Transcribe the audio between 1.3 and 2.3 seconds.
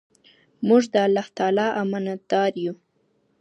تعالی امانت